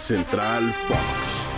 [0.00, 1.50] Central Fox.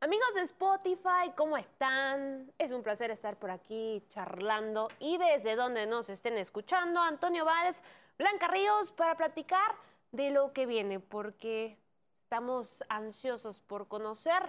[0.00, 2.52] Amigos de Spotify, ¿cómo están?
[2.58, 7.82] Es un placer estar por aquí charlando y desde donde nos estén escuchando, Antonio Valls,
[8.16, 9.74] Blanca Ríos, para platicar
[10.12, 11.76] de lo que viene, porque
[12.22, 14.40] estamos ansiosos por conocer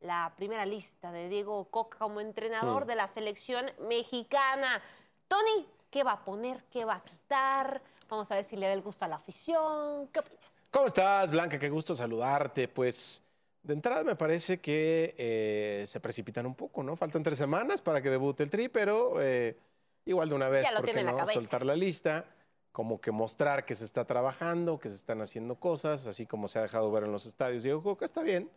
[0.00, 2.88] la primera lista de Diego Coca como entrenador Hmm.
[2.88, 4.82] de la selección mexicana.
[5.28, 6.64] Tony, ¿qué va a poner?
[6.64, 7.80] ¿Qué va a quitar?
[8.08, 10.08] Vamos a ver si le da el gusto a la afición.
[10.08, 10.55] ¿Qué opinas?
[10.76, 11.58] ¿Cómo estás, Blanca?
[11.58, 12.68] Qué gusto saludarte.
[12.68, 13.22] Pues
[13.62, 16.96] de entrada me parece que eh, se precipitan un poco, ¿no?
[16.96, 19.56] Faltan tres semanas para que debute el Tri, pero eh,
[20.04, 21.16] igual de una vez, ¿por qué la no?
[21.16, 21.32] cabeza.
[21.32, 22.26] Soltar la lista,
[22.72, 26.58] como que mostrar que se está trabajando, que se están haciendo cosas, así como se
[26.58, 27.62] ha dejado ver en los estadios.
[27.62, 28.50] Diego Coca está bien,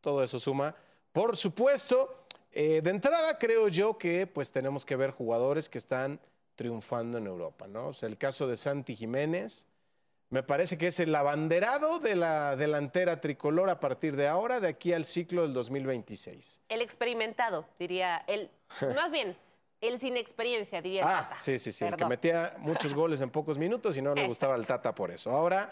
[0.00, 0.74] todo eso suma.
[1.12, 6.20] Por supuesto, eh, de entrada creo yo que pues tenemos que ver jugadores que están
[6.54, 7.88] triunfando en Europa, ¿no?
[7.88, 9.68] O sea, el caso de Santi Jiménez,
[10.30, 14.68] me parece que es el abanderado de la delantera tricolor a partir de ahora, de
[14.68, 16.60] aquí al ciclo del 2026.
[16.68, 18.50] El experimentado, diría él.
[18.96, 19.36] Más bien,
[19.80, 21.40] el sin experiencia, diría el Ah, Tata.
[21.40, 24.56] sí, sí, sí, el que metía muchos goles en pocos minutos y no le gustaba
[24.56, 25.30] el Tata por eso.
[25.30, 25.70] Ahora,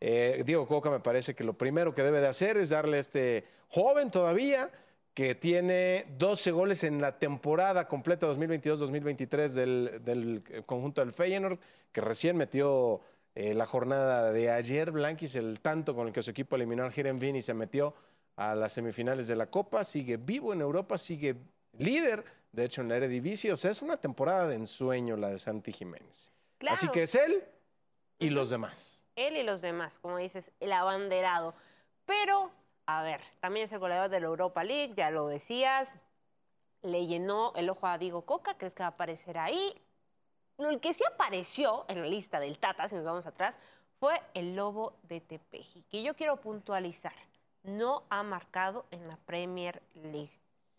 [0.00, 3.00] eh, Diego Coca me parece que lo primero que debe de hacer es darle a
[3.00, 4.70] este joven todavía
[5.14, 11.58] que tiene 12 goles en la temporada completa 2022-2023 del, del conjunto del Feyenoord,
[11.90, 13.00] que recién metió
[13.36, 16.92] eh, la jornada de ayer, Blanquis, el tanto con el que su equipo eliminó al
[16.92, 17.94] Heerenveen y se metió
[18.34, 21.36] a las semifinales de la Copa, sigue vivo en Europa, sigue
[21.78, 23.52] líder, de hecho, en la Eredivisie.
[23.52, 26.32] O sea, es una temporada de ensueño la de Santi Jiménez.
[26.66, 26.92] Así Claro.
[26.92, 27.44] que es él
[28.18, 29.02] y los demás.
[29.16, 31.54] Él y los demás, como dices, el abanderado.
[32.06, 32.50] Pero,
[32.86, 35.96] a ver, también es el goleador de la Europa League, ya lo decías.
[36.80, 39.74] Le llenó el ojo a Diego Coca, ¿crees que va a aparecer ahí?
[40.58, 43.58] El que sí apareció en la lista del Tata, si nos vamos atrás,
[44.00, 47.12] fue el Lobo de Tepeji, que yo quiero puntualizar.
[47.62, 50.30] No ha marcado en la Premier League.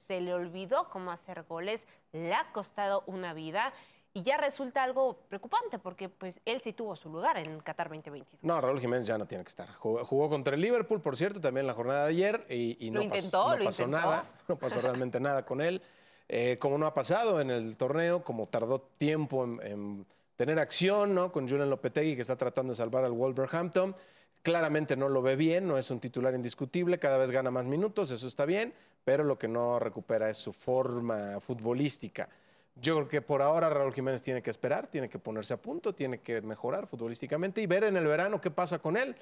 [0.07, 3.73] Se le olvidó cómo hacer goles, le ha costado una vida
[4.13, 8.41] y ya resulta algo preocupante porque pues él sí tuvo su lugar en Qatar 2022.
[8.43, 9.71] No, Raúl Jiménez ya no tiene que estar.
[9.75, 12.99] Jugó, jugó contra el Liverpool, por cierto, también la jornada de ayer y, y Lo
[12.99, 13.87] no, intentó, pasó, no pasó intentó.
[14.07, 14.25] nada.
[14.47, 15.81] No pasó realmente nada con él.
[16.29, 20.05] Eh, como no ha pasado en el torneo, como tardó tiempo en, en
[20.35, 21.31] tener acción, ¿no?
[21.31, 23.95] Con Julian Lopetegui, que está tratando de salvar al Wolverhampton.
[24.43, 28.11] Claramente no lo ve bien, no es un titular indiscutible, cada vez gana más minutos,
[28.11, 28.73] eso está bien,
[29.03, 32.29] pero lo que no recupera es su forma futbolística.
[32.75, 35.95] Yo creo que por ahora Raúl Jiménez tiene que esperar, tiene que ponerse a punto,
[35.95, 39.15] tiene que mejorar futbolísticamente y ver en el verano qué pasa con él.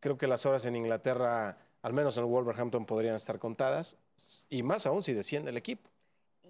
[0.00, 3.96] Creo que las horas en Inglaterra, al menos en el Wolverhampton, podrían estar contadas,
[4.50, 5.88] y más aún si desciende el equipo.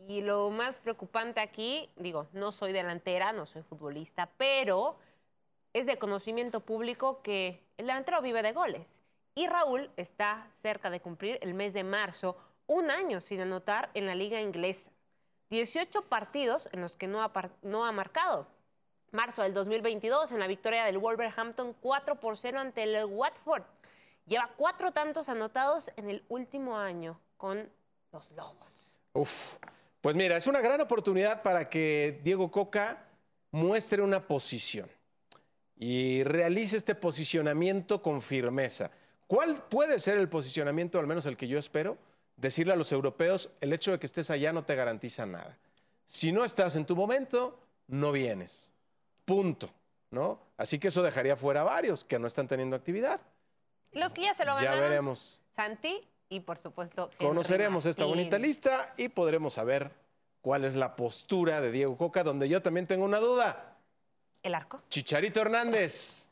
[0.09, 4.99] Y lo más preocupante aquí, digo, no soy delantera, no soy futbolista, pero
[5.73, 9.01] es de conocimiento público que el delantero vive de goles.
[9.35, 12.37] Y Raúl está cerca de cumplir el mes de marzo
[12.67, 14.93] un año sin anotar en la liga inglesa.
[15.51, 18.47] 18 partidos en los que no ha, no ha marcado.
[19.11, 23.65] Marzo del 2022 en la victoria del Wolverhampton 4 por 0 ante el Watford.
[24.27, 27.71] Lleva cuatro tantos anotados en el último año con
[28.13, 28.97] los Lobos.
[29.13, 29.57] Uf.
[30.07, 33.09] Pues mira, es una gran oportunidad para que Diego Coca
[33.51, 34.89] muestre una posición
[35.77, 38.93] y realice este posicionamiento con firmeza.
[39.27, 41.99] ¿Cuál puede ser el posicionamiento, al menos el que yo espero?
[42.37, 45.59] Decirle a los europeos, el hecho de que estés allá no te garantiza nada.
[46.05, 48.73] Si no estás en tu momento, no vienes.
[49.25, 49.69] Punto.
[50.13, 50.39] ¿No?
[50.57, 53.21] Así que eso dejaría fuera a varios que no están teniendo actividad.
[53.91, 54.83] Los que ya se lo Ya ganaron.
[54.89, 55.41] veremos.
[55.57, 57.11] Santi y por supuesto.
[57.19, 59.91] Conoceremos esta bonita lista y podremos saber
[60.41, 63.77] cuál es la postura de Diego Coca, donde yo también tengo una duda.
[64.43, 64.81] El arco.
[64.89, 66.29] Chicharito Hernández,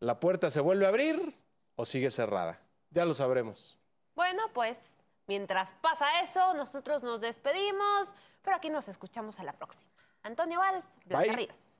[0.00, 1.34] ¿la puerta se vuelve a abrir
[1.76, 2.60] o sigue cerrada?
[2.90, 3.78] Ya lo sabremos.
[4.14, 4.78] Bueno, pues
[5.26, 9.90] mientras pasa eso, nosotros nos despedimos, pero aquí nos escuchamos a la próxima.
[10.22, 11.32] Antonio Valls, Blanca.
[11.32, 11.73] Ríos.